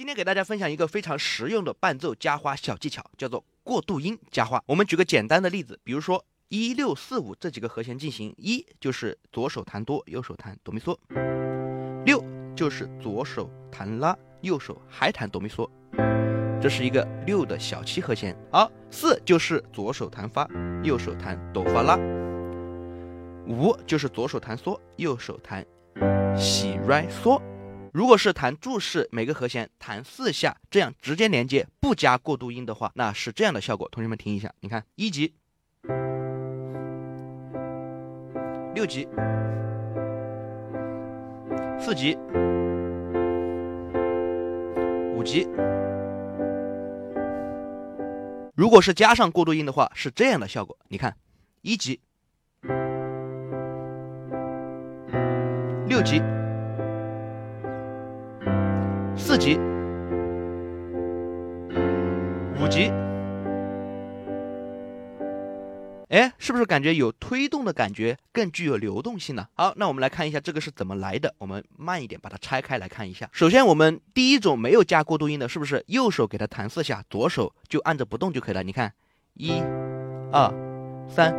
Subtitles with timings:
[0.00, 4.62] 今天给大家分享一个非常实用的伴奏加花小技巧，叫做过渡音加花。
[4.64, 10.96] 我们举个简单的例子，比如说一六四五这几个和弦进行，一就是左手弹哆，右手弹哆咪嗦；
[12.06, 12.24] 六
[12.56, 15.68] 就是左手弹拉，右手还弹哆咪嗦，
[16.62, 18.34] 这是一个六的小七和弦。
[18.50, 20.48] 好，四就是左手弹发，
[20.82, 21.98] 右手弹哆发拉；
[23.46, 25.62] 五就是左手弹嗦，右手弹
[26.34, 27.38] 西来嗦。
[27.92, 33.88] 如果是弹注释，每个和弦弹四下，这样直接连接不加过渡音的话，那是这样的效果。
[33.90, 35.34] 同学们听一下，你看一级、
[38.74, 39.08] 六级、
[41.80, 42.16] 四级、
[45.16, 45.48] 五级。
[48.54, 50.78] 如果是加上过渡音的话，是这样的效果。
[50.88, 51.16] 你看
[51.62, 52.00] 一级、
[55.88, 56.22] 六级。
[62.60, 62.92] 五级，
[66.10, 69.46] 哎，是不是感觉有推动的感觉，更具有流动性呢？
[69.54, 71.34] 好，那我们来看一下这个是怎么来的。
[71.38, 73.26] 我们慢一点把它拆开来看一下。
[73.32, 78.62] 首先，我们第一种没有加过渡音的，是不是右手给它弹四下，左手就按着不动就可以了？
[78.62, 78.92] 你看，
[79.32, 79.62] 一、
[80.30, 80.52] 二、
[81.08, 81.34] 三、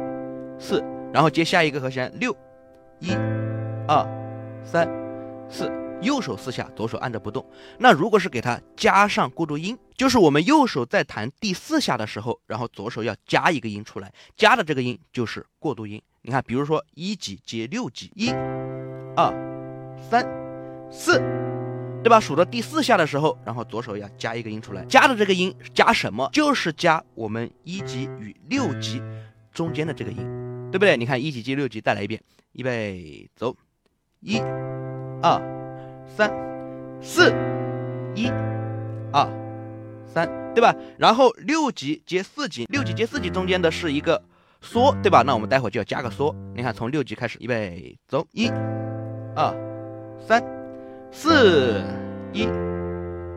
[0.57, 2.35] 四，然后接下一个和弦六，
[2.97, 3.11] 一、
[3.87, 4.03] 二、
[4.65, 4.89] 三、
[5.47, 5.71] 四。
[6.01, 7.45] 右手四下，左手按着不动。
[7.79, 16.01] 那如果是给它加上过渡音，就是我们右手在弹第四下的时候，然后左手要加一个音出来，加的这个音就是过渡音。
[16.23, 18.29] 你看，比如说一级接六级，一、
[19.15, 19.31] 二、
[20.09, 20.25] 三、
[20.91, 21.19] 四，
[22.03, 22.19] 对吧？
[22.19, 26.29] 数到第四下的时候，然后左手要加一个音出来，加的这个音加什么？
[26.33, 29.01] 就是加我们一级与六级
[29.51, 30.17] 中间的这个音，
[30.71, 30.97] 对不对？
[30.97, 32.21] 你看一级接六级，再来一遍，
[32.53, 33.55] 预备走，
[34.19, 34.39] 一、
[35.21, 35.60] 二。
[36.15, 36.29] 三、
[37.01, 37.33] 四、
[38.15, 38.27] 一、
[39.11, 39.27] 二、
[40.05, 40.75] 三，对吧？
[40.97, 44.21] 然后六级接四级，六级接四级中间的是一个
[44.61, 45.23] 嗦，对吧？
[45.25, 46.35] 那我们待会就要加个嗦。
[46.53, 48.49] 你看，从六级开始，预备走，一、
[49.35, 49.55] 二、
[50.27, 50.43] 三、
[51.11, 51.81] 四、
[52.33, 52.45] 一，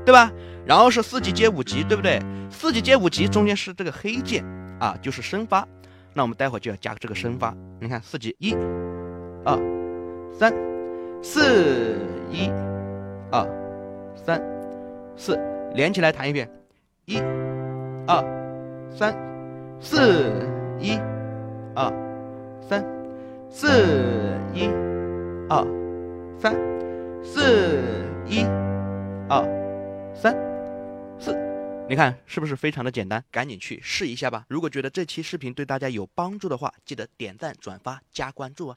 [0.05, 0.31] 对吧？
[0.67, 2.21] 然后是四级接五级，对不对？
[2.51, 4.45] 四级接五级中间是这个黑键
[4.81, 5.67] 啊，就是升发。
[6.13, 7.55] 那我们待会就要加这个升发。
[7.81, 8.55] 你看，四级，一、
[9.45, 9.57] 二、
[10.37, 10.53] 三、
[11.23, 11.97] 四、
[12.33, 12.51] 一。
[13.35, 13.45] 二、
[14.15, 14.41] 三、
[15.17, 15.37] 四，
[15.75, 16.49] 连起来弹一遍，
[17.05, 17.19] 一、
[18.07, 18.23] 二、
[18.97, 19.13] 三、
[19.81, 20.31] 四、
[20.79, 20.97] 一、
[21.75, 21.91] 二、
[22.63, 22.87] 三、
[23.51, 23.67] 四、
[24.55, 24.69] 一、
[25.49, 25.67] 二、
[26.39, 26.55] 三、
[27.25, 27.75] 四、
[28.25, 28.45] 一、
[29.29, 30.33] 二、三、
[31.19, 31.37] 四。
[31.87, 33.23] 你看是不是非常的简单？
[33.33, 34.47] 赶紧去试一下吧！
[34.49, 38.77] 如果觉得这期视频对大家有帮助的话，记得点赞、转发、加关注啊！